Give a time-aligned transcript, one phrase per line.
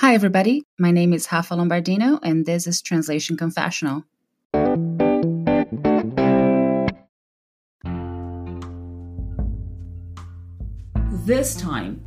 [0.00, 0.62] Hi, everybody.
[0.78, 4.04] My name is Rafa Lombardino, and this is Translation Confessional.
[11.24, 12.02] This time,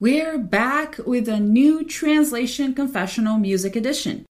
[0.00, 4.26] we're back with a new Translation Confessional Music Edition.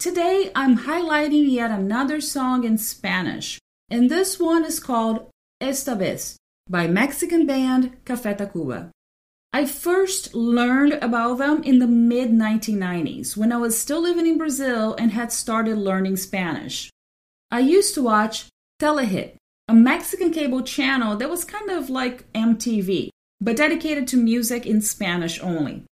[0.00, 5.30] Today, I'm highlighting yet another song in Spanish, and this one is called
[5.60, 6.36] Esta Vez
[6.68, 8.90] by Mexican band Café Tacuba.
[9.52, 14.36] I first learned about them in the mid 1990s when I was still living in
[14.36, 16.90] Brazil and had started learning Spanish.
[17.50, 18.46] I used to watch
[18.78, 23.08] Telehit, a Mexican cable channel that was kind of like MTV,
[23.40, 25.84] but dedicated to music in Spanish only.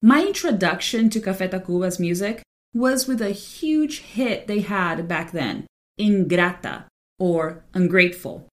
[0.00, 5.66] My introduction to Café Tacuba's music was with a huge hit they had back then,
[5.98, 6.84] Ingrata,
[7.18, 8.48] or Ungrateful.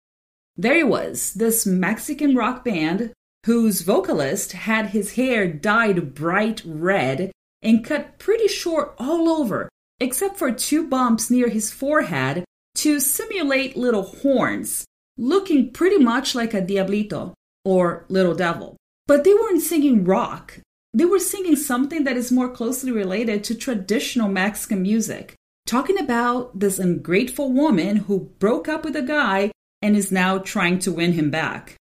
[0.57, 3.13] There he was, this Mexican rock band
[3.45, 10.37] whose vocalist had his hair dyed bright red and cut pretty short all over, except
[10.37, 12.43] for two bumps near his forehead
[12.75, 14.85] to simulate little horns,
[15.17, 17.33] looking pretty much like a diablito
[17.65, 18.77] or little devil.
[19.07, 20.59] But they weren't singing rock.
[20.93, 26.59] They were singing something that is more closely related to traditional Mexican music, talking about
[26.59, 31.13] this ungrateful woman who broke up with a guy and is now trying to win
[31.13, 31.75] him back.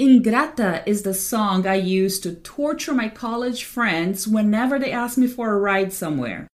[0.00, 5.26] Ingrata is the song I use to torture my college friends whenever they ask me
[5.26, 6.48] for a ride somewhere.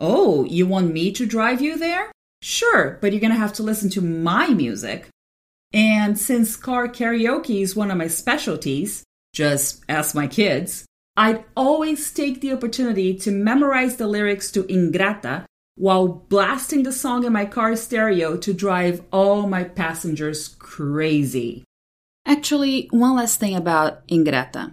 [0.00, 2.10] Oh, you want me to drive you there?
[2.42, 5.06] Sure, but you're gonna have to listen to my music.
[5.72, 10.84] And since car karaoke is one of my specialties, just ask my kids,
[11.16, 15.44] I'd always take the opportunity to memorize the lyrics to Ingrata
[15.76, 21.62] while blasting the song in my car stereo to drive all my passengers crazy.
[22.30, 24.72] Actually, one last thing about Ingrata.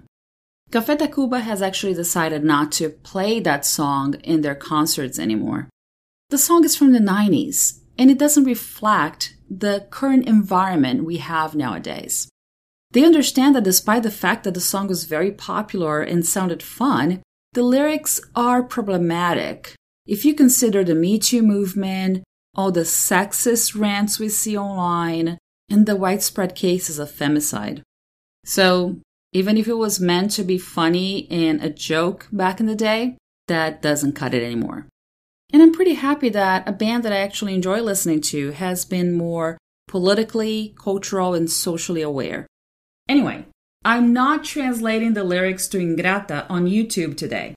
[0.69, 5.67] Café Tacuba has actually decided not to play that song in their concerts anymore.
[6.29, 11.56] The song is from the 90s, and it doesn't reflect the current environment we have
[11.56, 12.29] nowadays.
[12.91, 17.23] They understand that despite the fact that the song was very popular and sounded fun,
[17.53, 19.73] the lyrics are problematic.
[20.06, 22.23] If you consider the Me Too movement,
[22.53, 27.81] all the sexist rants we see online, and the widespread cases of femicide.
[28.45, 29.00] So,
[29.33, 33.17] even if it was meant to be funny and a joke back in the day,
[33.47, 34.88] that doesn't cut it anymore.
[35.51, 39.13] And I'm pretty happy that a band that I actually enjoy listening to has been
[39.13, 39.57] more
[39.88, 42.47] politically, cultural, and socially aware.
[43.07, 43.45] Anyway,
[43.85, 47.55] I'm not translating the lyrics to Ingrata on YouTube today.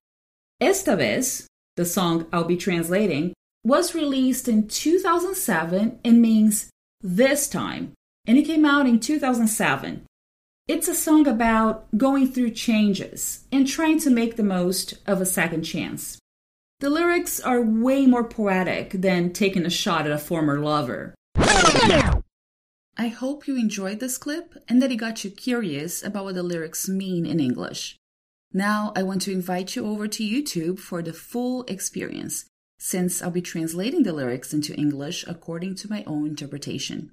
[0.60, 3.32] Esta vez, the song I'll be translating,
[3.64, 7.92] was released in 2007 and means this time,
[8.26, 10.06] and it came out in 2007.
[10.68, 15.26] It's a song about going through changes and trying to make the most of a
[15.26, 16.18] second chance.
[16.78, 21.14] The lyrics are way more poetic than taking a shot at a former lover.
[22.96, 26.42] I hope you enjoyed this clip and that it got you curious about what the
[26.42, 27.96] lyrics mean in English.
[28.52, 32.46] Now I want to invite you over to YouTube for the full experience,
[32.78, 37.12] since I'll be translating the lyrics into English according to my own interpretation.